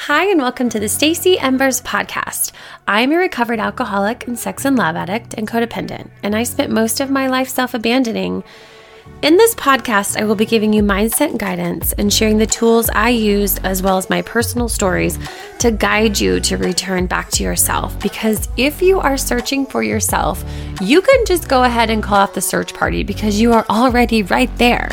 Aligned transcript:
Hi, 0.00 0.26
and 0.30 0.40
welcome 0.40 0.68
to 0.68 0.78
the 0.78 0.90
Stacey 0.90 1.36
Embers 1.38 1.80
podcast. 1.80 2.52
I'm 2.86 3.10
a 3.12 3.16
recovered 3.16 3.58
alcoholic 3.58 4.28
and 4.28 4.38
sex 4.38 4.64
and 4.64 4.76
love 4.76 4.94
addict 4.94 5.34
and 5.34 5.48
codependent, 5.48 6.10
and 6.22 6.36
I 6.36 6.44
spent 6.44 6.70
most 6.70 7.00
of 7.00 7.10
my 7.10 7.26
life 7.26 7.48
self 7.48 7.74
abandoning. 7.74 8.44
In 9.22 9.36
this 9.36 9.54
podcast, 9.54 10.16
I 10.16 10.24
will 10.24 10.36
be 10.36 10.46
giving 10.46 10.72
you 10.72 10.82
mindset 10.82 11.38
guidance 11.38 11.92
and 11.94 12.12
sharing 12.12 12.36
the 12.36 12.46
tools 12.46 12.90
I 12.90 13.08
used 13.08 13.64
as 13.64 13.82
well 13.82 13.96
as 13.96 14.10
my 14.10 14.20
personal 14.22 14.68
stories 14.68 15.18
to 15.60 15.72
guide 15.72 16.20
you 16.20 16.40
to 16.40 16.58
return 16.58 17.06
back 17.06 17.30
to 17.30 17.42
yourself. 17.42 17.98
Because 17.98 18.48
if 18.56 18.82
you 18.82 19.00
are 19.00 19.16
searching 19.16 19.64
for 19.64 19.82
yourself, 19.82 20.44
you 20.80 21.00
can 21.00 21.24
just 21.24 21.48
go 21.48 21.64
ahead 21.64 21.88
and 21.88 22.02
call 22.02 22.18
off 22.18 22.34
the 22.34 22.42
search 22.42 22.74
party 22.74 23.02
because 23.02 23.40
you 23.40 23.52
are 23.54 23.64
already 23.70 24.22
right 24.22 24.54
there. 24.58 24.90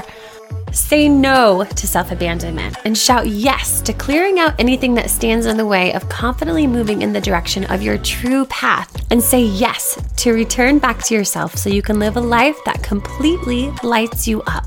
Say 0.73 1.07
no 1.07 1.63
to 1.63 1.87
self 1.87 2.11
abandonment 2.11 2.77
and 2.83 2.97
shout 2.97 3.27
yes 3.27 3.79
to 3.81 3.93
clearing 3.93 4.39
out 4.39 4.59
anything 4.59 4.95
that 4.95 5.11
stands 5.11 5.45
in 5.45 5.55
the 5.55 5.67
way 5.67 5.93
of 5.93 6.09
confidently 6.09 6.65
moving 6.65 7.03
in 7.03 7.13
the 7.13 7.21
direction 7.21 7.65
of 7.65 7.83
your 7.83 7.99
true 7.99 8.45
path. 8.47 9.05
And 9.11 9.21
say 9.21 9.43
yes 9.43 10.01
to 10.17 10.33
return 10.33 10.79
back 10.79 11.03
to 11.03 11.13
yourself 11.13 11.55
so 11.57 11.69
you 11.69 11.83
can 11.83 11.99
live 11.99 12.17
a 12.17 12.21
life 12.21 12.57
that 12.65 12.81
completely 12.81 13.71
lights 13.83 14.27
you 14.27 14.41
up. 14.47 14.65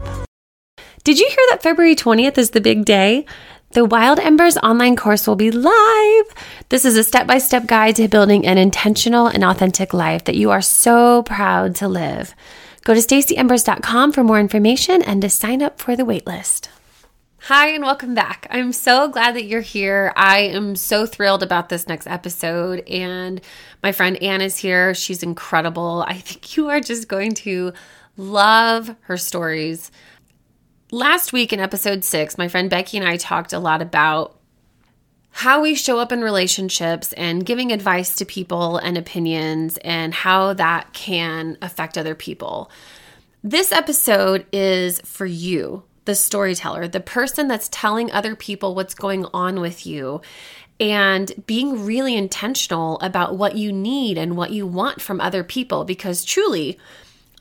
Did 1.02 1.18
you 1.18 1.26
hear 1.26 1.44
that 1.50 1.64
February 1.64 1.96
20th 1.96 2.38
is 2.38 2.50
the 2.50 2.60
big 2.60 2.84
day? 2.84 3.26
The 3.72 3.84
Wild 3.84 4.20
Embers 4.20 4.56
online 4.58 4.94
course 4.94 5.26
will 5.26 5.34
be 5.34 5.50
live. 5.50 6.26
This 6.68 6.84
is 6.84 6.96
a 6.96 7.02
step 7.02 7.26
by 7.26 7.38
step 7.38 7.66
guide 7.66 7.96
to 7.96 8.06
building 8.06 8.46
an 8.46 8.58
intentional 8.58 9.26
and 9.26 9.42
authentic 9.42 9.92
life 9.92 10.22
that 10.26 10.36
you 10.36 10.52
are 10.52 10.62
so 10.62 11.24
proud 11.24 11.74
to 11.76 11.88
live. 11.88 12.32
Go 12.86 12.94
to 12.94 13.00
staceyembers.com 13.00 14.12
for 14.12 14.22
more 14.22 14.38
information 14.38 15.02
and 15.02 15.20
to 15.20 15.28
sign 15.28 15.60
up 15.60 15.80
for 15.80 15.96
the 15.96 16.04
waitlist. 16.04 16.68
Hi, 17.40 17.70
and 17.70 17.82
welcome 17.82 18.14
back. 18.14 18.46
I'm 18.48 18.72
so 18.72 19.08
glad 19.08 19.34
that 19.34 19.46
you're 19.46 19.60
here. 19.60 20.12
I 20.14 20.42
am 20.42 20.76
so 20.76 21.04
thrilled 21.04 21.42
about 21.42 21.68
this 21.68 21.88
next 21.88 22.06
episode. 22.06 22.86
And 22.88 23.40
my 23.82 23.90
friend 23.90 24.22
Ann 24.22 24.40
is 24.40 24.58
here. 24.58 24.94
She's 24.94 25.24
incredible. 25.24 26.04
I 26.06 26.14
think 26.14 26.56
you 26.56 26.68
are 26.68 26.78
just 26.78 27.08
going 27.08 27.34
to 27.34 27.72
love 28.16 28.94
her 29.00 29.16
stories. 29.16 29.90
Last 30.92 31.32
week 31.32 31.52
in 31.52 31.58
episode 31.58 32.04
six, 32.04 32.38
my 32.38 32.46
friend 32.46 32.70
Becky 32.70 32.98
and 32.98 33.08
I 33.08 33.16
talked 33.16 33.52
a 33.52 33.58
lot 33.58 33.82
about 33.82 34.38
how 35.36 35.60
we 35.60 35.74
show 35.74 35.98
up 35.98 36.12
in 36.12 36.22
relationships 36.22 37.12
and 37.12 37.44
giving 37.44 37.70
advice 37.70 38.16
to 38.16 38.24
people 38.24 38.78
and 38.78 38.96
opinions 38.96 39.76
and 39.84 40.14
how 40.14 40.54
that 40.54 40.90
can 40.94 41.58
affect 41.60 41.98
other 41.98 42.14
people. 42.14 42.70
This 43.44 43.70
episode 43.70 44.46
is 44.50 44.98
for 45.02 45.26
you, 45.26 45.82
the 46.06 46.14
storyteller, 46.14 46.88
the 46.88 47.00
person 47.00 47.48
that's 47.48 47.68
telling 47.70 48.10
other 48.10 48.34
people 48.34 48.74
what's 48.74 48.94
going 48.94 49.26
on 49.34 49.60
with 49.60 49.86
you 49.86 50.22
and 50.80 51.30
being 51.46 51.84
really 51.84 52.16
intentional 52.16 52.98
about 53.00 53.36
what 53.36 53.56
you 53.56 53.70
need 53.70 54.16
and 54.16 54.38
what 54.38 54.52
you 54.52 54.66
want 54.66 55.02
from 55.02 55.20
other 55.20 55.44
people 55.44 55.84
because 55.84 56.24
truly, 56.24 56.78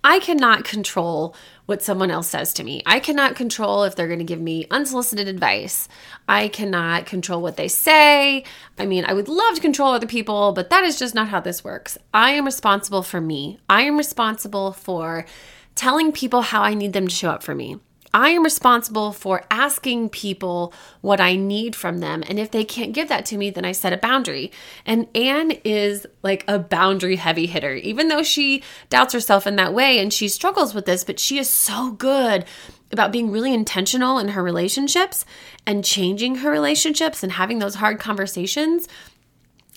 I 0.07 0.19
cannot 0.19 0.65
control 0.65 1.35
what 1.65 1.81
someone 1.81 2.11
else 2.11 2.27
says 2.27 2.53
to 2.53 2.63
me. 2.63 2.83
I 2.85 2.99
cannot 2.99 3.35
control 3.35 3.85
if 3.85 3.95
they're 3.95 4.05
going 4.05 4.19
to 4.19 4.23
give 4.23 4.39
me 4.39 4.67
unsolicited 4.69 5.27
advice. 5.27 5.87
I 6.29 6.47
cannot 6.47 7.07
control 7.07 7.41
what 7.41 7.57
they 7.57 7.67
say. 7.67 8.43
I 8.77 8.85
mean, 8.85 9.03
I 9.05 9.13
would 9.13 9.27
love 9.27 9.55
to 9.55 9.61
control 9.61 9.93
other 9.93 10.05
people, 10.05 10.51
but 10.51 10.69
that 10.69 10.83
is 10.83 10.99
just 10.99 11.15
not 11.15 11.29
how 11.29 11.39
this 11.39 11.63
works. 11.63 11.97
I 12.13 12.33
am 12.33 12.45
responsible 12.45 13.01
for 13.01 13.19
me. 13.19 13.57
I 13.67 13.81
am 13.81 13.97
responsible 13.97 14.73
for 14.73 15.25
telling 15.73 16.11
people 16.11 16.41
how 16.43 16.61
I 16.61 16.75
need 16.75 16.93
them 16.93 17.07
to 17.07 17.15
show 17.15 17.31
up 17.31 17.41
for 17.41 17.55
me. 17.55 17.79
I 18.15 18.29
am 18.29 18.45
responsible 18.45 19.11
for 19.11 19.43
asking 19.51 20.07
people 20.07 20.73
what 21.01 21.19
I 21.19 21.35
need 21.35 21.75
from 21.75 21.97
them. 21.97 22.23
And 22.29 22.39
if 22.39 22.49
they 22.49 22.63
can't 22.63 22.93
give 22.93 23.09
that 23.09 23.25
to 23.25 23.37
me, 23.37 23.49
then 23.49 23.65
I 23.65 23.73
set 23.73 23.91
a 23.91 23.97
boundary. 23.97 24.53
And 24.85 25.09
Ann 25.13 25.51
is 25.65 26.07
like 26.23 26.45
a 26.47 26.57
boundary 26.57 27.17
heavy 27.17 27.45
hitter, 27.45 27.73
even 27.73 28.07
though 28.07 28.23
she 28.23 28.63
doubts 28.89 29.11
herself 29.11 29.45
in 29.45 29.57
that 29.57 29.73
way 29.73 29.99
and 29.99 30.13
she 30.13 30.29
struggles 30.29 30.73
with 30.73 30.85
this, 30.85 31.03
but 31.03 31.19
she 31.19 31.37
is 31.37 31.49
so 31.49 31.91
good 31.91 32.45
about 32.89 33.11
being 33.11 33.31
really 33.31 33.53
intentional 33.53 34.17
in 34.17 34.29
her 34.29 34.41
relationships 34.41 35.25
and 35.67 35.83
changing 35.83 36.35
her 36.35 36.49
relationships 36.49 37.21
and 37.21 37.33
having 37.33 37.59
those 37.59 37.75
hard 37.75 37.99
conversations. 37.99 38.87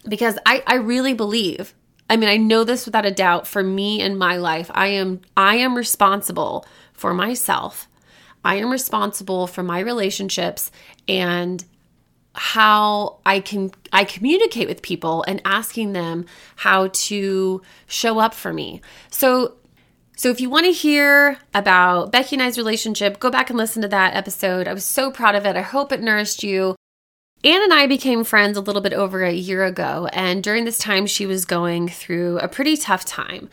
Because 0.09 0.39
I, 0.47 0.63
I 0.65 0.77
really 0.77 1.13
believe 1.13 1.75
I 2.11 2.17
mean, 2.17 2.31
I 2.31 2.39
know 2.39 2.65
this 2.65 2.87
without 2.87 3.05
a 3.05 3.11
doubt 3.11 3.47
for 3.47 3.63
me 3.63 4.01
in 4.01 4.17
my 4.17 4.37
life. 4.37 4.71
I 4.73 4.87
am 4.87 5.23
I 5.37 5.57
am 5.57 5.77
responsible 5.77 6.65
for 6.95 7.13
myself 7.13 7.88
I 8.45 8.57
am 8.57 8.71
responsible 8.71 9.47
for 9.47 9.63
my 9.63 9.81
relationships 9.81 10.71
and 11.07 11.65
how 12.35 13.19
I 13.27 13.41
can 13.41 13.73
I 13.93 14.05
communicate 14.05 14.69
with 14.69 14.83
people 14.83 15.25
and 15.27 15.43
asking 15.45 15.93
them 15.93 16.27
how 16.57 16.89
to 16.89 17.63
show 17.87 18.19
up 18.19 18.33
for 18.35 18.53
me. 18.53 18.81
So 19.11 19.55
so 20.17 20.31
if 20.31 20.41
you 20.41 20.51
want 20.51 20.67
to 20.67 20.73
hear 20.73 21.39
about 21.55 22.11
Becky 22.11 22.37
and 22.37 22.43
I's 22.43 22.59
relationship, 22.59 23.21
go 23.21 23.31
back 23.31 23.51
and 23.51 23.57
listen 23.57 23.83
to 23.83 23.89
that 23.89 24.17
episode. 24.17 24.67
I 24.67 24.73
was 24.73 24.85
so 24.85 25.13
proud 25.13 25.37
of 25.37 25.47
it. 25.47 25.57
I 25.57 25.63
hope 25.63 25.93
it 25.93 26.01
nourished 26.01 26.43
you. 26.43 26.75
Ann 27.45 27.63
and 27.63 27.73
I 27.73 27.87
became 27.87 28.25
friends 28.25 28.57
a 28.57 28.61
little 28.61 28.83
bit 28.83 28.93
over 28.93 29.23
a 29.23 29.33
year 29.33 29.65
ago, 29.65 30.09
and 30.13 30.43
during 30.43 30.65
this 30.65 30.79
time, 30.79 31.07
she 31.07 31.25
was 31.25 31.45
going 31.45 31.87
through 31.89 32.41
a 32.41 32.49
pretty 32.49 32.77
tough 32.77 33.05
time. 33.05 33.49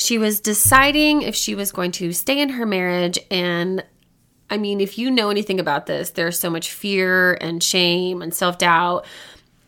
She 0.00 0.16
was 0.16 0.38
deciding 0.38 1.22
if 1.22 1.34
she 1.34 1.56
was 1.56 1.72
going 1.72 1.90
to 1.92 2.12
stay 2.12 2.40
in 2.40 2.50
her 2.50 2.64
marriage. 2.64 3.18
And 3.32 3.84
I 4.48 4.56
mean, 4.56 4.80
if 4.80 4.96
you 4.96 5.10
know 5.10 5.28
anything 5.28 5.58
about 5.58 5.86
this, 5.86 6.10
there's 6.10 6.38
so 6.38 6.50
much 6.50 6.70
fear 6.70 7.34
and 7.40 7.60
shame 7.60 8.22
and 8.22 8.32
self 8.32 8.58
doubt 8.58 9.04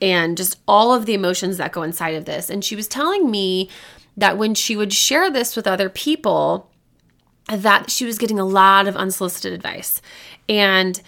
and 0.01 0.37
just 0.37 0.61
all 0.69 0.95
of 0.95 1.05
the 1.05 1.15
emotions 1.15 1.57
that 1.57 1.73
go 1.73 1.83
inside 1.83 2.15
of 2.15 2.27
this. 2.27 2.49
And 2.49 2.65
she 2.65 2.77
was 2.77 2.87
telling 2.87 3.29
me 3.29 3.71
that 4.17 4.39
when 4.39 4.55
she 4.55 4.77
would 4.77 4.93
share 4.93 5.33
this 5.33 5.57
with 5.57 5.67
other 5.67 5.89
people, 5.89 6.71
that 7.49 7.91
she 7.91 8.05
was 8.05 8.17
getting 8.17 8.39
a 8.39 8.45
lot 8.45 8.87
of 8.87 8.95
unsolicited 8.95 9.53
advice. 9.53 10.01
And 10.49 11.03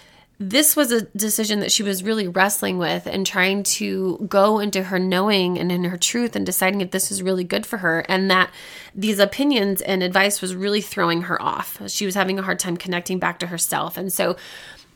this 0.49 0.75
was 0.75 0.91
a 0.91 1.01
decision 1.01 1.61
that 1.61 1.71
she 1.71 1.83
was 1.83 2.03
really 2.03 2.27
wrestling 2.27 2.77
with 2.77 3.07
and 3.07 3.25
trying 3.25 3.63
to 3.63 4.25
go 4.27 4.59
into 4.59 4.83
her 4.83 4.99
knowing 4.99 5.57
and 5.57 5.71
in 5.71 5.85
her 5.85 5.97
truth 5.97 6.35
and 6.35 6.45
deciding 6.45 6.81
if 6.81 6.91
this 6.91 7.11
is 7.11 7.23
really 7.23 7.43
good 7.43 7.65
for 7.65 7.77
her 7.77 8.01
and 8.09 8.29
that 8.29 8.51
these 8.93 9.19
opinions 9.19 9.81
and 9.81 10.03
advice 10.03 10.41
was 10.41 10.55
really 10.55 10.81
throwing 10.81 11.23
her 11.23 11.41
off. 11.41 11.81
She 11.87 12.05
was 12.05 12.15
having 12.15 12.39
a 12.39 12.43
hard 12.43 12.59
time 12.59 12.77
connecting 12.77 13.19
back 13.19 13.39
to 13.39 13.47
herself. 13.47 13.97
And 13.97 14.11
so 14.11 14.35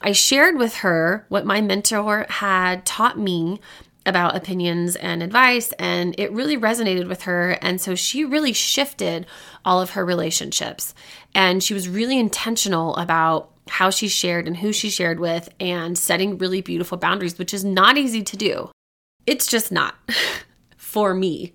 I 0.01 0.11
shared 0.11 0.57
with 0.57 0.77
her 0.77 1.25
what 1.29 1.45
my 1.45 1.61
mentor 1.61 2.25
had 2.29 2.85
taught 2.85 3.17
me 3.17 3.61
about 4.05 4.35
opinions 4.37 4.95
and 4.95 5.21
advice, 5.21 5.73
and 5.73 6.15
it 6.17 6.31
really 6.31 6.57
resonated 6.57 7.09
with 7.09 7.23
her. 7.23 7.57
And 7.61 7.81
so 7.81 7.93
she 7.93 8.23
really 8.23 8.53
shifted 8.53 9.25
all 9.65 9.81
of 9.81 9.91
her 9.91 10.05
relationships. 10.05 10.93
And 11.35 11.61
she 11.61 11.73
was 11.73 11.89
really 11.89 12.17
intentional 12.17 12.95
about 12.95 13.51
how 13.69 13.89
she 13.89 14.07
shared 14.07 14.47
and 14.47 14.57
who 14.57 14.71
she 14.71 14.89
shared 14.89 15.19
with 15.19 15.49
and 15.59 15.97
setting 15.97 16.37
really 16.37 16.61
beautiful 16.61 16.97
boundaries, 16.97 17.37
which 17.37 17.53
is 17.53 17.63
not 17.63 17.97
easy 17.97 18.23
to 18.23 18.37
do. 18.37 18.69
It's 19.25 19.47
just 19.47 19.71
not 19.71 19.95
for 20.77 21.13
me. 21.13 21.53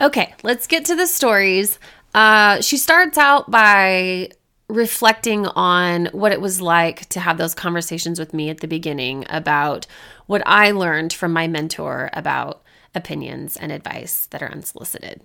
Okay, 0.00 0.34
let's 0.42 0.66
get 0.66 0.84
to 0.86 0.96
the 0.96 1.06
stories. 1.06 1.78
Uh, 2.14 2.60
she 2.60 2.76
starts 2.76 3.16
out 3.16 3.50
by 3.50 4.30
reflecting 4.68 5.46
on 5.48 6.06
what 6.12 6.32
it 6.32 6.40
was 6.40 6.60
like 6.60 7.06
to 7.10 7.20
have 7.20 7.36
those 7.36 7.54
conversations 7.54 8.18
with 8.18 8.32
me 8.32 8.48
at 8.48 8.60
the 8.60 8.68
beginning 8.68 9.24
about 9.28 9.86
what 10.26 10.42
I 10.46 10.70
learned 10.70 11.12
from 11.12 11.32
my 11.32 11.46
mentor 11.46 12.10
about 12.14 12.62
opinions 12.94 13.56
and 13.56 13.70
advice 13.70 14.26
that 14.26 14.42
are 14.42 14.50
unsolicited. 14.50 15.22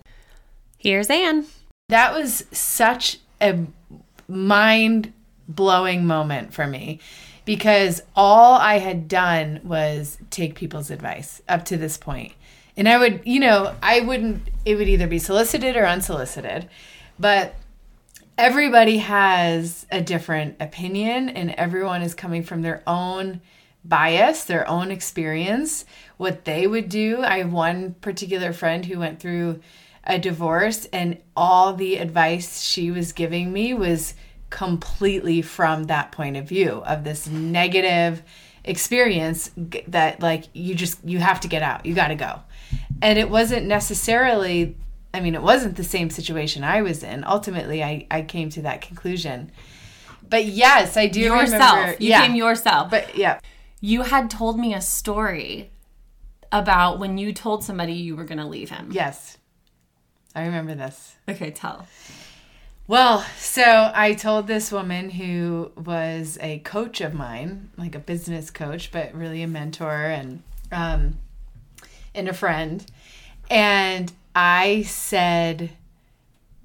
Here's 0.78 1.10
Ann. 1.10 1.46
That 1.90 2.14
was 2.14 2.46
such 2.52 3.20
a 3.42 3.66
mind 4.28 5.14
blowing 5.48 6.06
moment 6.06 6.54
for 6.54 6.68
me 6.68 7.00
because 7.46 8.02
all 8.16 8.56
I 8.56 8.80
had 8.80 9.08
done 9.08 9.62
was 9.64 10.18
take 10.30 10.56
people's 10.56 10.92
advice 10.92 11.42
up 11.48 11.64
to 11.66 11.78
this 11.78 11.98
point. 11.98 12.34
And 12.76 12.90
I 12.90 12.98
would, 12.98 13.22
you 13.26 13.40
know, 13.40 13.74
I 13.82 14.02
wouldn't, 14.02 14.50
it 14.66 14.76
would 14.76 14.90
either 14.90 15.08
be 15.08 15.18
solicited 15.18 15.78
or 15.78 15.88
unsolicited, 15.88 16.70
but 17.18 17.56
everybody 18.38 18.98
has 18.98 19.86
a 19.92 20.02
different 20.02 20.58
opinion 20.60 21.30
and 21.30 21.52
everyone 21.52 22.02
is 22.02 22.14
coming 22.14 22.44
from 22.44 22.62
their 22.62 22.84
own 22.86 23.42
bias, 23.84 24.44
their 24.44 24.68
own 24.68 24.92
experience, 24.92 25.86
what 26.18 26.46
they 26.46 26.68
would 26.68 26.90
do. 26.90 27.24
I 27.24 27.38
have 27.38 27.54
one 27.54 27.96
particular 28.02 28.54
friend 28.54 28.86
who 28.86 29.00
went 29.00 29.20
through 29.20 29.62
a 30.04 30.20
divorce 30.20 30.86
and 30.94 31.18
all 31.36 31.74
the 31.74 31.98
advice 31.98 32.62
she 32.62 32.92
was 32.92 33.12
giving 33.12 33.52
me 33.52 33.74
was 33.74 34.14
completely 34.50 35.42
from 35.42 35.86
that 35.86 36.12
point 36.12 36.38
of 36.38 36.48
view 36.48 36.82
of 36.86 37.04
this 37.04 37.28
negative 37.28 38.24
experience 38.64 39.52
that 39.88 40.22
like 40.22 40.46
you 40.54 40.76
just 40.76 41.04
you 41.04 41.20
have 41.20 41.40
to 41.40 41.48
get 41.48 41.62
out 41.62 41.86
you 41.86 41.94
got 41.94 42.10
to 42.10 42.16
go 42.16 42.42
and 43.02 43.18
it 43.18 43.30
wasn't 43.30 43.66
necessarily 43.66 44.76
i 45.14 45.20
mean 45.20 45.36
it 45.36 45.42
wasn't 45.42 45.76
the 45.76 45.84
same 45.84 46.10
situation 46.10 46.64
i 46.64 46.82
was 46.82 47.04
in 47.04 47.24
ultimately 47.24 47.84
i 47.84 48.06
i 48.12 48.22
came 48.22 48.50
to 48.50 48.62
that 48.62 48.82
conclusion 48.82 49.52
but 50.30 50.46
yes 50.46 50.98
i 50.98 51.08
do 51.08 51.22
yourself 51.22 51.78
remember, 51.78 52.04
you 52.04 52.10
yeah, 52.10 52.26
came 52.26 52.36
yourself 52.36 52.90
but 52.90 53.18
yeah 53.18 53.40
you 53.80 54.02
had 54.04 54.30
told 54.30 54.60
me 54.60 54.74
a 54.74 54.82
story 54.82 55.72
about 56.52 57.00
when 57.00 57.18
you 57.18 57.34
told 57.34 57.64
somebody 57.64 57.94
you 57.94 58.16
were 58.16 58.24
going 58.24 58.38
to 58.38 58.46
leave 58.46 58.70
him. 58.70 58.90
Yes. 58.92 59.38
I 60.36 60.46
remember 60.46 60.76
this. 60.76 61.16
Okay, 61.28 61.52
tell. 61.52 61.88
Well, 62.90 63.26
so 63.38 63.92
I 63.94 64.14
told 64.14 64.48
this 64.48 64.72
woman 64.72 65.10
who 65.10 65.74
was 65.76 66.38
a 66.40 66.60
coach 66.60 67.02
of 67.02 67.14
mine, 67.14 67.70
like 67.76 67.96
a 67.96 68.00
business 68.00 68.50
coach, 68.50 68.94
but 68.94 69.14
really 69.14 69.44
a 69.44 69.48
mentor 69.48 70.06
and 70.06 70.42
um, 70.72 71.20
and 72.16 72.30
a 72.30 72.34
friend. 72.34 72.86
And 73.50 74.14
I 74.34 74.84
said, 74.84 75.72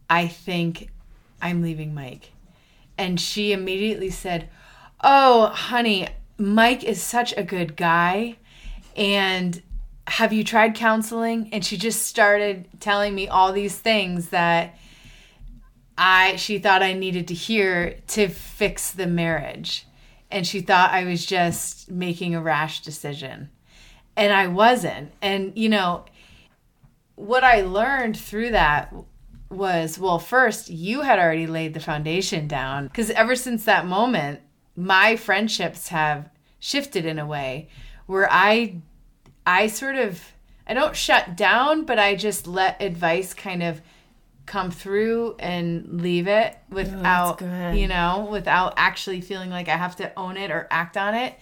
I 0.08 0.28
think 0.28 0.90
I'm 1.40 1.60
leaving 1.60 1.92
Mike. 1.92 2.30
And 2.96 3.20
she 3.20 3.52
immediately 3.52 4.10
said, 4.10 4.48
Oh, 5.02 5.46
honey, 5.46 6.06
Mike 6.38 6.84
is 6.84 7.02
such 7.02 7.36
a 7.36 7.42
good 7.42 7.76
guy. 7.76 8.36
And 8.94 9.60
have 10.06 10.32
you 10.32 10.44
tried 10.44 10.76
counseling? 10.76 11.48
And 11.52 11.64
she 11.64 11.76
just 11.76 12.06
started 12.06 12.68
telling 12.78 13.12
me 13.12 13.26
all 13.26 13.52
these 13.52 13.76
things 13.76 14.28
that 14.28 14.76
I 16.04 16.34
she 16.34 16.58
thought 16.58 16.82
I 16.82 16.94
needed 16.94 17.28
to 17.28 17.34
hear 17.34 18.00
to 18.08 18.26
fix 18.26 18.90
the 18.90 19.06
marriage. 19.06 19.86
And 20.32 20.44
she 20.44 20.60
thought 20.60 20.90
I 20.90 21.04
was 21.04 21.24
just 21.24 21.92
making 21.92 22.34
a 22.34 22.42
rash 22.42 22.82
decision. 22.82 23.50
And 24.16 24.32
I 24.32 24.48
wasn't. 24.48 25.12
And 25.22 25.56
you 25.56 25.68
know, 25.68 26.04
what 27.14 27.44
I 27.44 27.60
learned 27.60 28.16
through 28.16 28.50
that 28.50 28.92
was 29.48 29.96
well, 29.96 30.18
first, 30.18 30.70
you 30.70 31.02
had 31.02 31.20
already 31.20 31.46
laid 31.46 31.72
the 31.72 31.78
foundation 31.78 32.48
down 32.48 32.88
because 32.88 33.10
ever 33.10 33.36
since 33.36 33.64
that 33.64 33.86
moment, 33.86 34.40
my 34.74 35.14
friendships 35.14 35.88
have 35.88 36.28
shifted 36.58 37.06
in 37.06 37.20
a 37.20 37.26
way 37.26 37.68
where 38.06 38.26
I 38.28 38.82
I 39.46 39.68
sort 39.68 39.94
of 39.94 40.32
I 40.66 40.74
don't 40.74 40.96
shut 40.96 41.36
down, 41.36 41.84
but 41.84 42.00
I 42.00 42.16
just 42.16 42.48
let 42.48 42.82
advice 42.82 43.34
kind 43.34 43.62
of 43.62 43.80
come 44.46 44.70
through 44.70 45.36
and 45.38 46.02
leave 46.02 46.26
it 46.26 46.56
without 46.70 47.38
good. 47.38 47.76
you 47.76 47.86
know 47.86 48.28
without 48.30 48.74
actually 48.76 49.20
feeling 49.20 49.50
like 49.50 49.68
i 49.68 49.76
have 49.76 49.96
to 49.96 50.12
own 50.18 50.36
it 50.36 50.50
or 50.50 50.66
act 50.70 50.96
on 50.96 51.14
it 51.14 51.38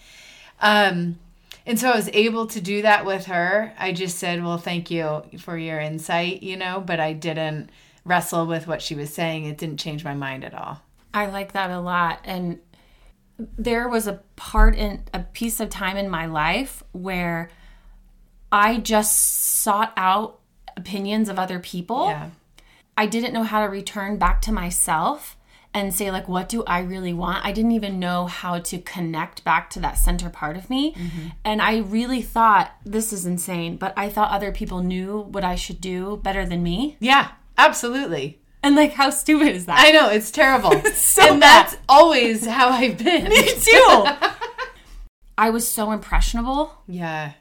um 0.61 1.17
and 1.65 1.79
so 1.79 1.89
i 1.89 1.95
was 1.95 2.09
able 2.13 2.45
to 2.45 2.61
do 2.61 2.81
that 2.83 3.05
with 3.05 3.25
her 3.25 3.73
i 3.79 3.91
just 3.91 4.17
said 4.17 4.43
well 4.43 4.57
thank 4.57 4.91
you 4.91 5.23
for 5.39 5.57
your 5.57 5.79
insight 5.79 6.43
you 6.43 6.55
know 6.55 6.81
but 6.85 6.99
i 6.99 7.11
didn't 7.11 7.69
wrestle 8.05 8.45
with 8.45 8.67
what 8.67 8.81
she 8.81 8.93
was 8.95 9.11
saying 9.13 9.45
it 9.45 9.57
didn't 9.57 9.77
change 9.79 10.03
my 10.03 10.13
mind 10.13 10.43
at 10.43 10.53
all 10.53 10.81
I 11.13 11.25
like 11.25 11.51
that 11.53 11.69
a 11.69 11.79
lot. 11.79 12.19
And 12.23 12.59
there 13.37 13.87
was 13.89 14.07
a 14.07 14.21
part 14.35 14.75
in 14.75 15.03
a 15.13 15.19
piece 15.19 15.59
of 15.59 15.69
time 15.69 15.97
in 15.97 16.09
my 16.09 16.25
life 16.25 16.83
where 16.93 17.49
I 18.51 18.77
just 18.77 19.17
sought 19.61 19.93
out 19.97 20.39
opinions 20.77 21.27
of 21.27 21.37
other 21.37 21.59
people. 21.59 22.07
yeah 22.07 22.29
I 23.01 23.07
didn't 23.07 23.33
know 23.33 23.43
how 23.43 23.61
to 23.65 23.67
return 23.71 24.17
back 24.17 24.41
to 24.43 24.51
myself 24.51 25.35
and 25.73 25.91
say 25.93 26.11
like 26.11 26.27
what 26.27 26.47
do 26.49 26.63
I 26.65 26.79
really 26.81 27.13
want? 27.13 27.43
I 27.43 27.51
didn't 27.51 27.71
even 27.71 27.99
know 27.99 28.25
how 28.27 28.59
to 28.59 28.77
connect 28.77 29.43
back 29.43 29.69
to 29.71 29.79
that 29.79 29.97
center 29.97 30.29
part 30.29 30.55
of 30.55 30.69
me. 30.69 30.93
Mm-hmm. 30.93 31.27
And 31.43 31.61
I 31.63 31.77
really 31.79 32.21
thought 32.21 32.71
this 32.85 33.11
is 33.11 33.25
insane, 33.25 33.77
but 33.77 33.91
I 33.97 34.07
thought 34.09 34.31
other 34.31 34.51
people 34.51 34.83
knew 34.83 35.21
what 35.35 35.43
I 35.43 35.55
should 35.55 35.81
do 35.81 36.17
better 36.23 36.45
than 36.45 36.61
me. 36.61 36.97
yeah 36.99 37.29
absolutely 37.57 38.39
And 38.63 38.75
like 38.75 38.93
how 38.93 39.09
stupid 39.09 39.49
is 39.55 39.65
that? 39.65 39.79
i 39.87 39.91
know 39.91 40.09
it's 40.09 40.29
terrible 40.31 40.71
so 40.93 41.21
and 41.31 41.39
bad. 41.41 41.65
that's 41.65 41.77
always 41.89 42.45
how 42.45 42.69
i've 42.69 42.97
been 42.97 43.23
Me 43.29 43.43
too. 43.69 44.05
I 45.37 45.49
was 45.49 45.67
so 45.67 45.91
impressionable. 45.91 46.63
yeah 46.87 47.33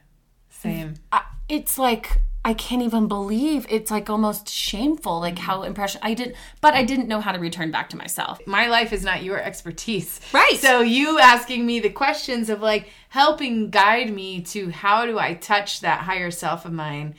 same 0.49 0.95
I, 1.13 1.21
it's 1.49 1.79
like 1.79 2.07
I 2.43 2.55
can't 2.55 2.81
even 2.81 3.07
believe 3.07 3.67
it's 3.69 3.91
like 3.91 4.09
almost 4.09 4.49
shameful 4.49 5.21
like 5.21 5.35
mm-hmm. 5.35 5.45
how 5.45 5.63
impression 5.63 6.01
I 6.03 6.15
didn't, 6.15 6.37
but 6.61 6.75
I 6.75 6.85
didn't 6.85 7.09
know 7.09 7.21
how 7.21 7.33
to 7.33 7.39
return 7.39 7.71
back 7.71 7.91
to 7.91 7.97
myself. 7.97 8.41
my 8.47 8.67
life 8.67 8.93
is 8.93 9.05
not 9.05 9.23
your 9.23 9.39
expertise. 9.39 10.21
Right. 10.33 10.59
So 10.59 10.81
you 10.81 11.19
asking 11.19 11.67
me 11.67 11.81
the 11.81 11.91
questions 11.91 12.49
of 12.49 12.63
like 12.63 12.89
helping 13.11 13.69
guide 13.69 14.13
me 14.13 14.41
to 14.43 14.71
how 14.71 15.05
do 15.05 15.19
I 15.19 15.35
touch 15.35 15.81
that 15.81 16.01
higher 16.01 16.31
self 16.31 16.65
of 16.65 16.73
mine. 16.73 17.15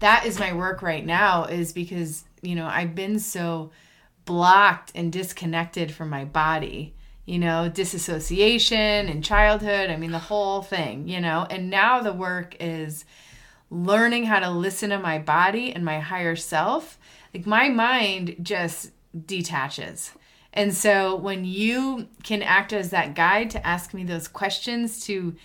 That 0.00 0.26
is 0.26 0.40
my 0.40 0.52
work 0.52 0.82
right 0.82 1.04
now 1.04 1.44
is 1.44 1.72
because, 1.72 2.24
you 2.42 2.56
know, 2.56 2.66
I've 2.66 2.94
been 2.94 3.20
so 3.20 3.70
blocked 4.24 4.90
and 4.94 5.12
disconnected 5.12 5.92
from 5.92 6.08
my 6.08 6.24
body. 6.24 6.94
You 7.24 7.38
know, 7.38 7.68
disassociation 7.68 9.08
in 9.08 9.22
childhood, 9.22 9.90
I 9.90 9.96
mean 9.96 10.10
the 10.10 10.18
whole 10.18 10.62
thing, 10.62 11.06
you 11.06 11.20
know. 11.20 11.46
And 11.48 11.70
now 11.70 12.00
the 12.00 12.12
work 12.12 12.56
is 12.58 13.04
learning 13.70 14.24
how 14.24 14.40
to 14.40 14.50
listen 14.50 14.90
to 14.90 14.98
my 14.98 15.18
body 15.18 15.72
and 15.72 15.84
my 15.84 16.00
higher 16.00 16.36
self, 16.36 16.98
like 17.32 17.46
my 17.46 17.68
mind 17.68 18.36
just 18.42 18.90
detaches. 19.26 20.12
And 20.52 20.74
so 20.74 21.14
when 21.14 21.44
you 21.44 22.08
can 22.24 22.42
act 22.42 22.72
as 22.72 22.90
that 22.90 23.14
guide 23.14 23.50
to 23.50 23.64
ask 23.66 23.94
me 23.94 24.04
those 24.04 24.26
questions 24.26 25.04
to 25.06 25.36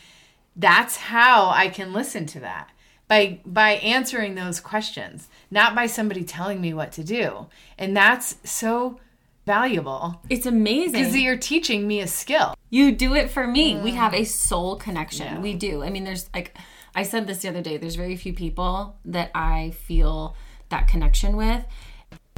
that's 0.56 0.95
how 0.95 1.50
I 1.50 1.68
can 1.68 1.94
listen 1.94 2.25
to 2.27 2.39
that. 2.39 2.69
By 3.07 3.42
by 3.45 3.74
answering 3.74 4.33
those 4.33 4.60
questions, 4.60 5.28
not 5.51 5.75
by 5.75 5.86
somebody 5.86 6.24
telling 6.24 6.60
me 6.60 6.74
what 6.74 6.92
to 6.94 7.04
do. 7.04 7.48
And 7.78 7.95
that's 7.95 8.38
so 8.50 9.00
valuable 9.45 10.21
It's 10.28 10.48
amazing. 10.48 10.94
because 10.94 11.16
you're 11.16 11.38
teaching 11.38 11.88
me 11.88 12.01
a 12.01 12.07
skill. 12.07 12.56
You 12.71 12.92
do 12.92 13.13
it 13.13 13.30
for 13.30 13.45
me. 13.45 13.78
We 13.78 13.92
mm. 13.92 13.95
have 13.95 14.13
a 14.13 14.24
soul 14.24 14.75
connection. 14.75 15.42
We 15.42 15.54
do. 15.54 15.83
I 15.83 15.92
mean, 15.92 16.04
there's 16.04 16.30
like, 16.33 16.57
I 16.95 17.03
said 17.03 17.27
this 17.27 17.39
the 17.39 17.50
other 17.50 17.62
day, 17.62 17.75
there's 17.75 17.95
very 17.95 18.15
few 18.15 18.33
people 18.33 18.95
that 19.03 19.30
I 19.36 19.71
feel 19.71 20.36
that 20.69 20.88
connection 20.88 21.36
with. 21.36 21.65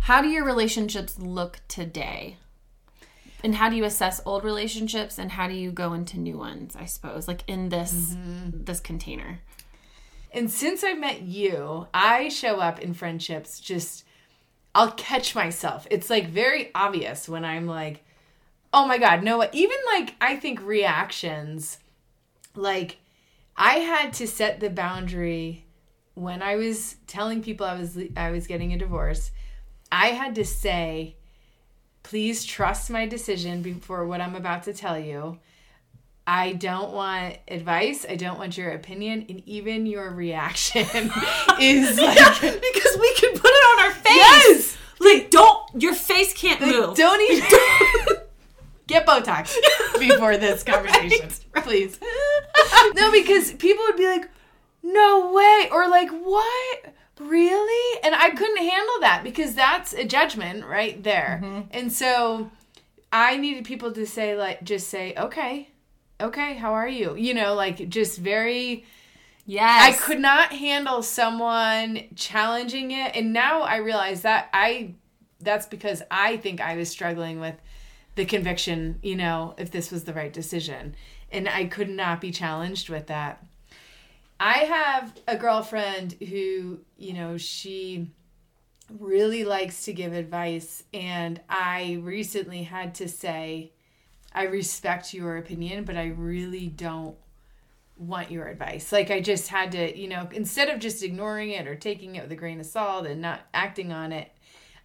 How 0.01 0.21
do 0.21 0.27
your 0.27 0.43
relationships 0.43 1.19
look 1.19 1.59
today? 1.67 2.37
And 3.43 3.55
how 3.55 3.69
do 3.69 3.75
you 3.75 3.83
assess 3.83 4.19
old 4.25 4.43
relationships 4.43 5.19
and 5.19 5.31
how 5.31 5.47
do 5.47 5.53
you 5.53 5.71
go 5.71 5.93
into 5.93 6.19
new 6.19 6.37
ones, 6.37 6.75
I 6.75 6.85
suppose, 6.85 7.27
like 7.27 7.43
in 7.47 7.69
this 7.69 8.15
mm-hmm. 8.15 8.63
this 8.63 8.79
container? 8.79 9.39
And 10.33 10.49
since 10.49 10.83
I 10.83 10.93
met 10.93 11.21
you, 11.21 11.87
I 11.93 12.29
show 12.29 12.59
up 12.59 12.79
in 12.79 12.95
friendships 12.95 13.59
just 13.59 14.05
I'll 14.73 14.91
catch 14.91 15.35
myself. 15.35 15.87
It's 15.91 16.09
like 16.09 16.29
very 16.29 16.71
obvious 16.73 17.29
when 17.29 17.45
I'm 17.45 17.67
like, 17.67 18.03
"Oh 18.73 18.87
my 18.87 18.97
god, 18.97 19.23
no." 19.23 19.47
Even 19.53 19.77
like 19.93 20.15
I 20.19 20.35
think 20.35 20.61
reactions 20.61 21.77
like 22.55 22.97
I 23.57 23.75
had 23.79 24.13
to 24.13 24.27
set 24.27 24.59
the 24.59 24.69
boundary 24.69 25.65
when 26.13 26.41
I 26.41 26.55
was 26.55 26.95
telling 27.07 27.41
people 27.41 27.65
I 27.65 27.77
was 27.79 27.97
I 28.15 28.31
was 28.31 28.47
getting 28.47 28.73
a 28.73 28.77
divorce. 28.77 29.31
I 29.91 30.07
had 30.07 30.35
to 30.35 30.45
say, 30.45 31.15
"Please 32.03 32.45
trust 32.45 32.89
my 32.89 33.05
decision 33.05 33.61
before 33.61 34.05
what 34.05 34.21
I'm 34.21 34.35
about 34.35 34.63
to 34.63 34.73
tell 34.73 34.97
you." 34.99 35.39
I 36.29 36.53
don't 36.53 36.91
want 36.91 37.37
advice. 37.47 38.05
I 38.07 38.15
don't 38.15 38.37
want 38.37 38.57
your 38.57 38.71
opinion, 38.71 39.25
and 39.29 39.41
even 39.47 39.85
your 39.85 40.11
reaction 40.11 40.81
is 41.59 41.97
like 41.97 42.41
because 42.41 42.97
we 42.99 43.13
can 43.15 43.31
put 43.39 43.49
it 43.49 43.79
on 43.79 43.85
our 43.85 43.91
face. 43.91 44.03
yes. 44.15 44.77
Like 44.99 45.29
don't 45.29 45.81
your 45.81 45.93
face 45.93 46.33
can't 46.33 46.59
move. 46.59 46.97
Don't 46.97 47.21
even 47.31 47.49
get 48.87 49.05
Botox 49.05 49.55
before 49.99 50.37
this 50.37 50.63
conversation, 50.63 51.29
please. 51.63 51.99
No, 52.95 53.11
because 53.11 53.53
people 53.53 53.83
would 53.85 53.97
be 53.97 54.07
like, 54.07 54.29
"No 54.83 55.31
way," 55.31 55.69
or 55.71 55.87
like, 55.89 56.09
"What." 56.09 56.93
Really? 57.19 57.99
And 58.03 58.13
I 58.13 58.29
couldn't 58.29 58.57
handle 58.57 58.99
that 58.99 59.21
because 59.23 59.55
that's 59.55 59.91
a 59.93 60.05
judgment 60.05 60.63
right 60.65 61.01
there. 61.01 61.41
Mm-hmm. 61.43 61.61
And 61.71 61.91
so 61.91 62.51
I 63.11 63.37
needed 63.37 63.65
people 63.65 63.91
to 63.93 64.05
say, 64.05 64.35
like, 64.37 64.63
just 64.63 64.89
say, 64.89 65.15
okay, 65.17 65.69
okay, 66.21 66.53
how 66.53 66.73
are 66.73 66.87
you? 66.87 67.15
You 67.15 67.33
know, 67.33 67.55
like, 67.55 67.89
just 67.89 68.19
very. 68.19 68.85
Yes. 69.47 69.95
I 69.95 70.05
could 70.05 70.19
not 70.19 70.51
handle 70.51 71.01
someone 71.01 72.03
challenging 72.15 72.91
it 72.91 73.15
and 73.15 73.31
now 73.31 73.61
I 73.61 73.77
realize 73.77 74.23
that 74.23 74.49
I 74.51 74.95
that's 75.39 75.65
because 75.65 76.03
I 76.11 76.35
think 76.35 76.59
I 76.59 76.75
was 76.75 76.89
struggling 76.89 77.39
with 77.39 77.55
the 78.17 78.25
conviction, 78.25 78.99
you 79.01 79.15
know, 79.15 79.53
if 79.57 79.71
this 79.71 79.91
was 79.91 80.03
the 80.03 80.13
right 80.13 80.33
decision. 80.33 80.95
And 81.31 81.47
I 81.47 81.65
could 81.65 81.89
not 81.89 82.19
be 82.19 82.31
challenged 82.31 82.89
with 82.89 83.07
that. 83.07 83.45
I 84.39 84.59
have 84.59 85.13
a 85.27 85.37
girlfriend 85.37 86.13
who, 86.13 86.79
you 86.97 87.13
know, 87.13 87.37
she 87.37 88.11
really 88.99 89.43
likes 89.43 89.85
to 89.85 89.93
give 89.93 90.13
advice 90.13 90.83
and 90.93 91.41
I 91.49 91.99
recently 92.01 92.63
had 92.63 92.95
to 92.95 93.07
say 93.07 93.71
I 94.33 94.43
respect 94.43 95.13
your 95.13 95.37
opinion, 95.37 95.83
but 95.83 95.97
I 95.97 96.07
really 96.07 96.67
don't 96.67 97.15
want 97.97 98.31
your 98.31 98.47
advice. 98.47 98.91
Like 98.91 99.11
I 99.11 99.19
just 99.19 99.49
had 99.49 99.71
to, 99.73 99.97
you 99.97 100.07
know, 100.07 100.29
instead 100.31 100.69
of 100.69 100.79
just 100.79 101.03
ignoring 101.03 101.49
it 101.51 101.67
or 101.67 101.75
taking 101.75 102.15
it 102.15 102.23
with 102.23 102.31
a 102.31 102.35
grain 102.35 102.59
of 102.59 102.65
salt 102.65 103.05
and 103.05 103.21
not 103.21 103.41
acting 103.53 103.91
on 103.91 104.11
it, 104.11 104.31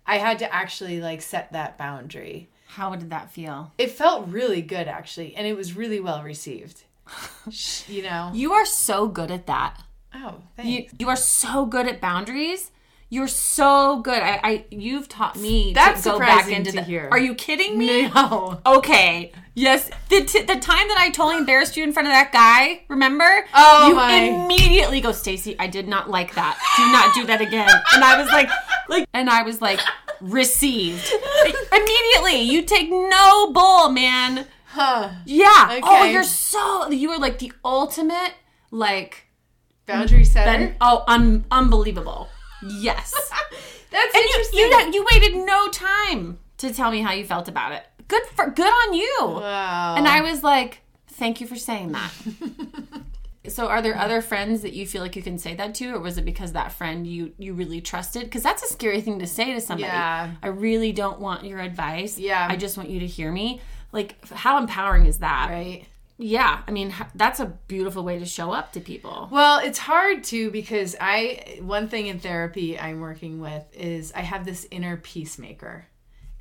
I 0.06 0.18
had 0.18 0.38
to 0.40 0.52
actually 0.52 1.00
like 1.00 1.22
set 1.22 1.52
that 1.52 1.78
boundary. 1.78 2.48
How 2.76 2.94
did 2.96 3.10
that 3.10 3.30
feel? 3.30 3.72
It 3.76 3.90
felt 3.90 4.28
really 4.28 4.62
good 4.62 4.88
actually, 4.88 5.34
and 5.36 5.46
it 5.46 5.54
was 5.56 5.76
really 5.76 6.00
well 6.00 6.22
received. 6.22 6.84
you 7.88 8.02
know. 8.02 8.30
You 8.32 8.52
are 8.54 8.64
so 8.66 9.08
good 9.08 9.30
at 9.30 9.46
that. 9.46 9.82
Oh, 10.14 10.36
You, 10.62 10.78
thanks. 10.78 10.94
you 10.98 11.08
are 11.08 11.16
so 11.16 11.66
good 11.66 11.86
at 11.86 12.00
boundaries. 12.00 12.70
You're 13.10 13.28
so 13.28 14.00
good. 14.00 14.22
I, 14.22 14.40
I 14.42 14.64
you've 14.70 15.06
taught 15.06 15.36
me 15.36 15.72
That's 15.74 16.02
to 16.04 16.10
go 16.12 16.18
back 16.18 16.48
into 16.50 16.70
to 16.70 16.76
the, 16.78 16.82
hear. 16.82 17.08
Are 17.12 17.18
you 17.18 17.34
kidding 17.34 17.76
me? 17.76 18.08
no. 18.08 18.58
Okay. 18.64 19.32
Yes. 19.54 19.90
The, 20.08 20.24
t- 20.24 20.40
the 20.44 20.54
time 20.58 20.88
that 20.88 20.96
I 20.98 21.10
totally 21.10 21.36
embarrassed 21.36 21.76
you 21.76 21.84
in 21.84 21.92
front 21.92 22.08
of 22.08 22.12
that 22.12 22.32
guy, 22.32 22.84
remember? 22.88 23.28
Oh, 23.52 23.88
you 23.88 23.94
my. 23.96 24.14
immediately 24.14 25.02
go, 25.02 25.12
Stacey, 25.12 25.56
I 25.58 25.66
did 25.66 25.88
not 25.88 26.08
like 26.08 26.34
that. 26.36 26.58
Do 26.78 26.90
not 26.90 27.14
do 27.14 27.26
that 27.26 27.42
again. 27.42 27.68
And 27.94 28.02
I 28.02 28.18
was 28.18 28.30
like, 28.32 28.48
like, 28.88 29.06
and 29.12 29.28
I 29.28 29.42
was 29.42 29.60
like, 29.60 29.80
received. 30.22 31.12
immediately. 31.72 32.40
You 32.42 32.62
take 32.62 32.90
no 32.90 33.50
bull, 33.52 33.90
man. 33.90 34.46
Huh. 34.66 35.10
Yeah. 35.26 35.80
Oh, 35.82 36.04
you're 36.04 36.22
so, 36.22 36.90
you 36.90 37.10
are 37.10 37.18
like 37.18 37.38
the 37.38 37.52
ultimate, 37.64 38.32
like, 38.70 39.26
Boundary 39.86 40.24
setter. 40.24 40.50
then, 40.50 40.76
oh, 40.80 41.04
un- 41.06 41.44
unbelievable. 41.50 42.28
Yes. 42.66 43.12
That's 43.90 44.14
And 44.14 44.22
you, 44.24 44.30
interesting. 44.30 44.58
you 44.60 44.92
you 44.94 45.06
waited 45.12 45.36
no 45.44 45.68
time 45.68 46.38
to 46.58 46.72
tell 46.72 46.90
me 46.90 47.02
how 47.02 47.12
you 47.12 47.24
felt 47.26 47.48
about 47.48 47.72
it. 47.72 47.84
Good 48.08 48.22
for 48.34 48.48
good 48.50 48.66
on 48.66 48.94
you. 48.94 49.16
wow. 49.20 49.94
And 49.96 50.08
I 50.08 50.22
was 50.22 50.42
like, 50.42 50.80
thank 51.08 51.40
you 51.42 51.46
for 51.46 51.56
saying 51.56 51.92
that. 51.92 52.10
so 53.48 53.66
are 53.68 53.82
there 53.82 53.96
other 53.98 54.22
friends 54.22 54.62
that 54.62 54.72
you 54.72 54.86
feel 54.86 55.02
like 55.02 55.16
you 55.16 55.22
can 55.22 55.36
say 55.38 55.54
that 55.54 55.74
to 55.74 55.94
or 55.94 55.98
was 55.98 56.16
it 56.18 56.24
because 56.24 56.52
that 56.52 56.70
friend 56.72 57.06
you 57.06 57.32
you 57.38 57.52
really 57.54 57.80
trusted 57.80 58.22
because 58.24 58.42
that's 58.42 58.62
a 58.62 58.68
scary 58.68 59.00
thing 59.00 59.18
to 59.18 59.26
say 59.26 59.52
to 59.52 59.60
somebody 59.60 59.84
Yeah. 59.88 60.30
i 60.42 60.46
really 60.46 60.92
don't 60.92 61.18
want 61.20 61.44
your 61.44 61.58
advice 61.58 62.18
Yeah. 62.18 62.46
i 62.48 62.56
just 62.56 62.76
want 62.76 62.88
you 62.88 63.00
to 63.00 63.06
hear 63.06 63.32
me 63.32 63.60
like 63.90 64.24
how 64.28 64.58
empowering 64.58 65.06
is 65.06 65.18
that 65.18 65.48
right. 65.50 65.84
yeah 66.18 66.62
i 66.68 66.70
mean 66.70 66.94
that's 67.16 67.40
a 67.40 67.46
beautiful 67.66 68.04
way 68.04 68.18
to 68.20 68.24
show 68.26 68.52
up 68.52 68.72
to 68.72 68.80
people 68.80 69.28
Well, 69.32 69.58
it's 69.58 69.78
hard 69.78 70.22
too 70.22 70.50
because 70.52 70.94
I 71.00 71.58
one 71.62 71.88
thing 71.88 72.06
in 72.06 72.20
therapy 72.20 72.78
I'm 72.78 73.00
working 73.00 73.40
with 73.40 73.64
is 73.74 74.12
I 74.14 74.20
have 74.20 74.44
this 74.44 74.66
inner 74.70 74.96
peacemaker. 74.98 75.86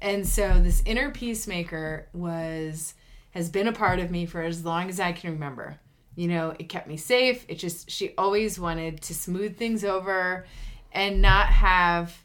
And 0.03 0.27
so 0.27 0.60
this 0.60 0.81
inner 0.86 1.10
peacemaker 1.12 2.08
was 2.13 2.93
has 3.31 3.50
been 3.50 3.67
a 3.67 3.72
part 3.72 4.00
of 4.00 4.12
me 4.12 4.25
for 4.25 4.41
as 4.41 4.65
long 4.65 4.89
as 4.89 5.00
I 5.00 5.12
can 5.13 5.31
remember. 5.34 5.77
You 6.21 6.27
know, 6.27 6.53
it 6.59 6.69
kept 6.69 6.87
me 6.87 6.97
safe. 6.97 7.43
It 7.47 7.57
just 7.57 7.89
she 7.89 8.13
always 8.15 8.59
wanted 8.59 9.01
to 9.01 9.15
smooth 9.15 9.57
things 9.57 9.83
over 9.83 10.45
and 10.91 11.19
not 11.19 11.47
have 11.47 12.15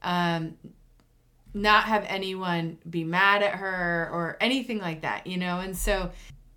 um 0.00 0.56
not 1.52 1.84
have 1.84 2.06
anyone 2.08 2.78
be 2.88 3.04
mad 3.04 3.42
at 3.42 3.56
her 3.56 4.08
or 4.10 4.38
anything 4.40 4.78
like 4.78 5.02
that, 5.02 5.26
you 5.26 5.36
know? 5.36 5.60
And 5.60 5.76
so 5.76 6.12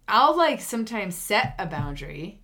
I'll 0.08 0.38
like 0.38 0.62
sometimes 0.62 1.16
set 1.16 1.56
a 1.60 1.66
boundary 1.66 2.40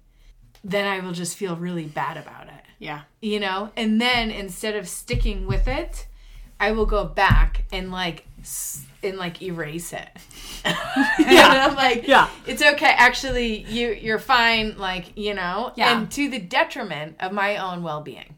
then 0.66 0.86
I 0.86 1.00
will 1.00 1.14
just 1.14 1.38
feel 1.38 1.56
really 1.56 1.86
bad 1.86 2.18
about 2.18 2.48
it, 2.48 2.66
yeah 2.78 3.04
you 3.22 3.40
know? 3.40 3.72
And 3.78 4.02
then 4.02 4.32
instead 4.32 4.76
of 4.76 4.86
sticking 4.86 5.48
with 5.48 5.70
it, 5.70 6.08
I 6.60 6.74
will 6.74 6.86
go 6.86 7.06
back 7.06 7.64
and 7.72 7.90
like 7.90 8.28
and 9.04 9.18
like 9.18 9.42
erase 9.42 9.94
it. 9.94 10.10
and 10.66 10.78
I'm 11.28 11.76
like, 11.76 12.08
Yeah. 12.08 12.30
it's 12.46 12.62
okay. 12.62 12.94
Actually, 12.98 13.64
you 13.64 13.90
you're 13.90 14.20
fine. 14.20 14.78
Like 14.78 15.18
you 15.18 15.34
know, 15.34 15.74
Yeah. 15.76 15.98
and 15.98 16.12
to 16.12 16.30
the 16.30 16.40
detriment 16.40 17.16
of 17.20 17.32
my 17.32 17.58
own 17.58 17.84
well 17.84 18.02
being. 18.02 18.36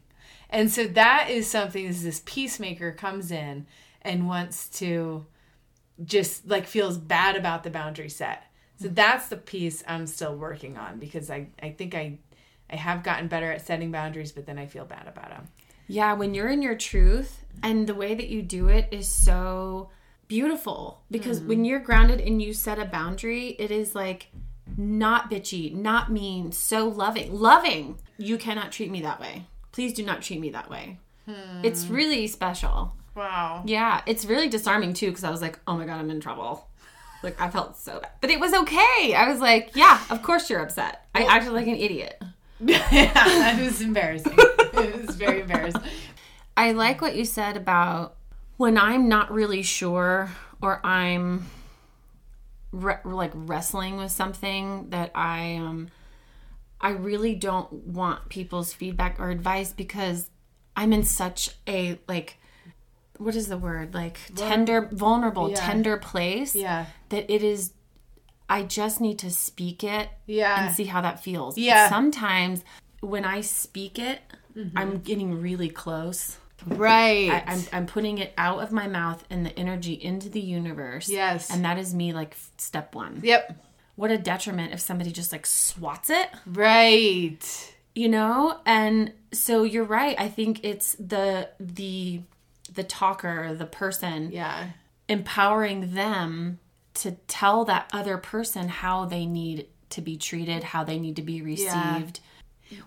And 0.50 0.70
so 0.70 0.86
that 0.86 1.28
is 1.30 1.48
something. 1.48 1.84
Is 1.84 2.02
this 2.02 2.22
peacemaker 2.24 2.92
comes 2.92 3.30
in 3.30 3.66
and 4.02 4.28
wants 4.28 4.68
to 4.78 5.26
just 6.04 6.46
like 6.48 6.66
feels 6.66 6.98
bad 6.98 7.36
about 7.36 7.62
the 7.62 7.70
boundary 7.70 8.08
set. 8.08 8.44
So 8.78 8.86
mm-hmm. 8.86 8.94
that's 8.94 9.28
the 9.28 9.36
piece 9.36 9.82
I'm 9.86 10.06
still 10.06 10.36
working 10.36 10.76
on 10.76 10.98
because 10.98 11.30
I 11.30 11.48
I 11.62 11.70
think 11.70 11.94
I 11.94 12.18
I 12.70 12.76
have 12.76 13.02
gotten 13.02 13.28
better 13.28 13.50
at 13.52 13.66
setting 13.66 13.90
boundaries, 13.92 14.32
but 14.32 14.46
then 14.46 14.58
I 14.58 14.66
feel 14.66 14.84
bad 14.84 15.06
about 15.06 15.28
them. 15.28 15.48
Yeah, 15.86 16.14
when 16.14 16.34
you're 16.34 16.48
in 16.48 16.62
your 16.62 16.76
truth 16.76 17.44
and 17.62 17.86
the 17.86 17.94
way 17.94 18.14
that 18.14 18.28
you 18.28 18.42
do 18.42 18.68
it 18.68 18.88
is 18.90 19.06
so 19.06 19.90
beautiful 20.28 21.02
because 21.10 21.40
when 21.40 21.62
mm. 21.62 21.68
you're 21.68 21.80
grounded 21.80 22.20
and 22.20 22.40
you 22.40 22.52
set 22.52 22.78
a 22.78 22.84
boundary, 22.84 23.50
it 23.58 23.70
is 23.70 23.94
like 23.94 24.28
not 24.76 25.30
bitchy, 25.30 25.74
not 25.74 26.10
mean, 26.10 26.52
so 26.52 26.88
loving. 26.88 27.38
Loving. 27.38 27.98
You 28.16 28.38
cannot 28.38 28.72
treat 28.72 28.90
me 28.90 29.02
that 29.02 29.20
way. 29.20 29.46
Please 29.72 29.92
do 29.92 30.04
not 30.04 30.22
treat 30.22 30.40
me 30.40 30.50
that 30.50 30.70
way. 30.70 30.98
Hmm. 31.26 31.64
It's 31.64 31.86
really 31.86 32.26
special. 32.26 32.94
Wow. 33.14 33.62
Yeah, 33.66 34.02
it's 34.06 34.24
really 34.24 34.48
disarming 34.48 34.94
too 34.94 35.08
because 35.08 35.24
I 35.24 35.30
was 35.30 35.42
like, 35.42 35.58
oh 35.66 35.76
my 35.76 35.84
God, 35.84 35.98
I'm 35.98 36.10
in 36.10 36.20
trouble. 36.20 36.68
Like, 37.22 37.40
I 37.40 37.48
felt 37.48 37.78
so 37.78 38.00
bad. 38.00 38.10
But 38.20 38.30
it 38.30 38.38
was 38.38 38.52
okay. 38.52 39.14
I 39.16 39.28
was 39.28 39.40
like, 39.40 39.70
yeah, 39.74 39.98
of 40.10 40.22
course 40.22 40.50
you're 40.50 40.60
upset. 40.60 41.06
I 41.14 41.24
acted 41.24 41.52
like 41.52 41.66
an 41.66 41.76
idiot. 41.76 42.22
Yeah, 42.60 43.56
it 43.60 43.64
was 43.64 43.80
embarrassing. 43.80 44.34
it 44.36 45.06
was 45.06 45.16
very 45.16 45.40
embarrassing. 45.40 45.80
I 46.56 46.72
like 46.72 47.00
what 47.00 47.16
you 47.16 47.24
said 47.24 47.56
about 47.56 48.16
when 48.56 48.78
I'm 48.78 49.08
not 49.08 49.32
really 49.32 49.62
sure 49.62 50.30
or 50.62 50.80
I'm 50.86 51.46
re- 52.72 52.98
like 53.04 53.32
wrestling 53.34 53.96
with 53.96 54.12
something 54.12 54.90
that 54.90 55.10
I 55.14 55.56
um 55.56 55.88
I 56.80 56.90
really 56.90 57.34
don't 57.34 57.72
want 57.72 58.28
people's 58.28 58.72
feedback 58.72 59.18
or 59.18 59.30
advice 59.30 59.72
because 59.72 60.30
I'm 60.76 60.92
in 60.92 61.02
such 61.04 61.50
a 61.66 61.98
like 62.08 62.38
what 63.18 63.34
is 63.36 63.48
the 63.48 63.58
word 63.58 63.94
like 63.94 64.18
tender 64.36 64.88
vulnerable 64.92 65.50
Yeah. 65.50 65.56
tender 65.56 65.96
place 65.96 66.54
Yeah. 66.54 66.86
that 67.08 67.32
it 67.32 67.42
is 67.42 67.72
I 68.54 68.62
just 68.62 69.00
need 69.00 69.18
to 69.20 69.30
speak 69.30 69.82
it 69.82 70.08
Yeah. 70.26 70.66
and 70.66 70.74
see 70.74 70.84
how 70.84 71.00
that 71.00 71.22
feels. 71.22 71.58
Yeah. 71.58 71.88
Sometimes 71.88 72.62
when 73.00 73.24
I 73.24 73.40
speak 73.40 73.98
it, 73.98 74.20
mm-hmm. 74.56 74.76
I'm 74.78 74.98
getting 75.00 75.40
really 75.40 75.68
close. 75.68 76.36
Right. 76.66 77.30
I, 77.30 77.44
I'm, 77.46 77.60
I'm 77.72 77.86
putting 77.86 78.18
it 78.18 78.32
out 78.38 78.60
of 78.62 78.70
my 78.72 78.86
mouth 78.86 79.24
and 79.28 79.44
the 79.44 79.58
energy 79.58 79.92
into 79.92 80.28
the 80.28 80.40
universe. 80.40 81.08
Yes. 81.08 81.50
And 81.50 81.64
that 81.64 81.78
is 81.78 81.92
me, 81.94 82.12
like, 82.12 82.36
step 82.56 82.94
one. 82.94 83.20
yep. 83.22 83.56
What 83.96 84.10
a 84.10 84.18
detriment 84.18 84.72
if 84.72 84.80
somebody 84.80 85.12
just, 85.12 85.30
like, 85.32 85.46
swats 85.46 86.08
it, 86.10 86.28
Right. 86.46 87.74
you 87.94 88.08
know? 88.08 88.60
And 88.66 89.12
so 89.32 89.62
you're 89.64 89.84
right. 89.84 90.16
I 90.18 90.28
think 90.28 90.64
it's 90.64 90.94
the, 90.98 91.50
the, 91.60 92.22
the 92.72 92.84
talker, 92.84 93.54
the 93.54 93.66
person, 93.66 94.30
Yeah. 94.32 94.70
empowering 95.08 95.94
them 95.94 96.58
to 96.94 97.12
tell 97.26 97.64
that 97.64 97.90
other 97.92 98.18
person 98.18 98.68
how 98.68 99.04
they 99.04 99.26
need 99.26 99.66
to 99.90 100.00
be 100.00 100.16
treated, 100.16 100.62
how 100.62 100.84
they 100.84 100.98
need 100.98 101.16
to 101.16 101.22
be 101.22 101.42
received. 101.42 102.20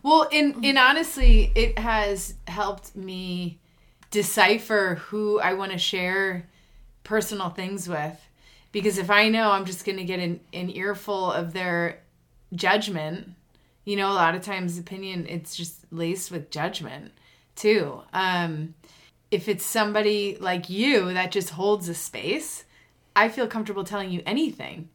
Well, 0.03 0.27
in 0.31 0.63
in 0.63 0.77
honestly, 0.77 1.51
it 1.55 1.77
has 1.79 2.33
helped 2.47 2.95
me 2.95 3.59
decipher 4.11 4.95
who 5.07 5.39
I 5.39 5.53
want 5.53 5.71
to 5.71 5.77
share 5.77 6.47
personal 7.03 7.49
things 7.49 7.87
with. 7.87 8.23
Because 8.71 8.97
if 8.97 9.09
I 9.09 9.29
know 9.29 9.51
I'm 9.51 9.65
just 9.65 9.85
going 9.85 9.97
to 9.97 10.03
get 10.03 10.19
an, 10.19 10.39
an 10.53 10.69
earful 10.69 11.31
of 11.31 11.53
their 11.53 11.99
judgment, 12.53 13.29
you 13.85 13.95
know, 13.95 14.11
a 14.11 14.13
lot 14.13 14.35
of 14.35 14.41
times 14.41 14.77
opinion 14.77 15.25
it's 15.27 15.55
just 15.55 15.91
laced 15.91 16.31
with 16.31 16.51
judgment 16.51 17.11
too. 17.55 18.01
Um, 18.13 18.75
if 19.31 19.47
it's 19.47 19.65
somebody 19.65 20.37
like 20.39 20.69
you 20.69 21.13
that 21.13 21.31
just 21.31 21.51
holds 21.51 21.89
a 21.89 21.93
space, 21.93 22.65
I 23.17 23.29
feel 23.29 23.47
comfortable 23.47 23.83
telling 23.83 24.11
you 24.11 24.21
anything 24.25 24.89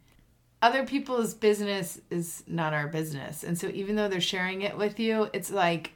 other 0.62 0.86
people's 0.86 1.34
business 1.34 2.00
is 2.08 2.44
not 2.46 2.72
our 2.72 2.86
business. 2.86 3.42
And 3.42 3.58
so 3.58 3.66
even 3.68 3.96
though 3.96 4.08
they're 4.08 4.20
sharing 4.20 4.62
it 4.62 4.78
with 4.78 5.00
you, 5.00 5.28
it's 5.32 5.50
like 5.50 5.92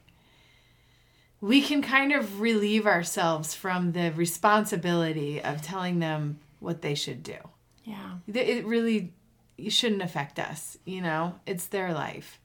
we 1.40 1.62
can 1.62 1.80
kind 1.82 2.12
of 2.12 2.40
relieve 2.40 2.84
ourselves 2.86 3.54
from 3.54 3.92
the 3.92 4.10
responsibility 4.10 5.40
of 5.40 5.62
telling 5.62 6.00
them 6.00 6.40
what 6.58 6.82
they 6.82 6.96
should 6.96 7.22
do. 7.22 7.36
Yeah. 7.84 8.16
It 8.26 8.66
really 8.66 9.12
it 9.56 9.72
shouldn't 9.72 10.02
affect 10.02 10.38
us, 10.38 10.76
you 10.84 11.00
know? 11.00 11.36
It's 11.46 11.66
their 11.66 11.94
life. 11.94 12.40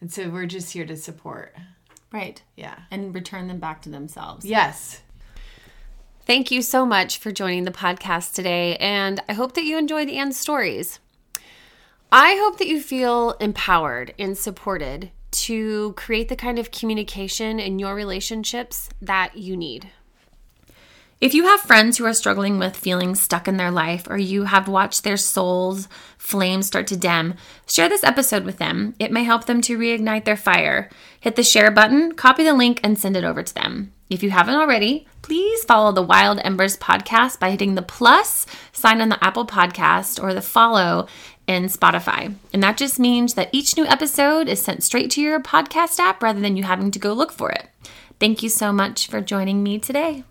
And 0.00 0.10
so 0.12 0.30
we're 0.30 0.46
just 0.46 0.72
here 0.72 0.86
to 0.86 0.96
support. 0.96 1.56
Right. 2.12 2.40
Yeah. 2.56 2.78
And 2.92 3.12
return 3.12 3.48
them 3.48 3.58
back 3.58 3.82
to 3.82 3.88
themselves. 3.88 4.46
Yes. 4.46 5.02
Thank 6.26 6.50
you 6.50 6.62
so 6.62 6.86
much 6.86 7.18
for 7.18 7.32
joining 7.32 7.64
the 7.64 7.70
podcast 7.70 8.32
today, 8.32 8.76
and 8.78 9.22
I 9.28 9.34
hope 9.34 9.52
that 9.54 9.64
you 9.64 9.76
enjoyed 9.76 10.08
Ann's 10.08 10.38
stories. 10.38 10.98
I 12.10 12.36
hope 12.40 12.56
that 12.58 12.66
you 12.66 12.80
feel 12.80 13.32
empowered 13.40 14.14
and 14.18 14.38
supported 14.38 15.10
to 15.32 15.92
create 15.98 16.30
the 16.30 16.36
kind 16.36 16.58
of 16.58 16.70
communication 16.70 17.60
in 17.60 17.78
your 17.78 17.94
relationships 17.94 18.88
that 19.02 19.36
you 19.36 19.54
need. 19.54 19.90
If 21.20 21.34
you 21.34 21.44
have 21.44 21.60
friends 21.60 21.98
who 21.98 22.06
are 22.06 22.14
struggling 22.14 22.58
with 22.58 22.74
feeling 22.74 23.14
stuck 23.14 23.46
in 23.46 23.58
their 23.58 23.70
life 23.70 24.06
or 24.08 24.16
you 24.16 24.44
have 24.44 24.66
watched 24.66 25.04
their 25.04 25.16
souls 25.18 25.88
flames 26.16 26.66
start 26.66 26.86
to 26.86 26.96
dim, 26.96 27.34
share 27.66 27.88
this 27.88 28.04
episode 28.04 28.44
with 28.44 28.56
them. 28.56 28.94
It 28.98 29.12
may 29.12 29.24
help 29.24 29.44
them 29.44 29.60
to 29.62 29.78
reignite 29.78 30.24
their 30.24 30.36
fire. 30.36 30.88
Hit 31.20 31.36
the 31.36 31.42
share 31.42 31.70
button, 31.70 32.12
copy 32.12 32.44
the 32.44 32.54
link, 32.54 32.80
and 32.82 32.98
send 32.98 33.16
it 33.16 33.24
over 33.24 33.42
to 33.42 33.54
them. 33.54 33.93
If 34.10 34.22
you 34.22 34.30
haven't 34.30 34.54
already, 34.54 35.06
please 35.22 35.64
follow 35.64 35.90
the 35.90 36.02
Wild 36.02 36.38
Embers 36.44 36.76
podcast 36.76 37.40
by 37.40 37.50
hitting 37.50 37.74
the 37.74 37.82
plus 37.82 38.46
sign 38.72 39.00
on 39.00 39.08
the 39.08 39.24
Apple 39.24 39.46
Podcast 39.46 40.22
or 40.22 40.34
the 40.34 40.42
follow 40.42 41.06
in 41.46 41.64
Spotify. 41.64 42.34
And 42.52 42.62
that 42.62 42.76
just 42.76 42.98
means 42.98 43.34
that 43.34 43.48
each 43.52 43.76
new 43.76 43.86
episode 43.86 44.48
is 44.48 44.60
sent 44.60 44.82
straight 44.82 45.10
to 45.12 45.22
your 45.22 45.40
podcast 45.40 45.98
app 45.98 46.22
rather 46.22 46.40
than 46.40 46.56
you 46.56 46.64
having 46.64 46.90
to 46.90 46.98
go 46.98 47.12
look 47.12 47.32
for 47.32 47.50
it. 47.50 47.68
Thank 48.20 48.42
you 48.42 48.48
so 48.48 48.72
much 48.72 49.06
for 49.06 49.20
joining 49.20 49.62
me 49.62 49.78
today. 49.78 50.24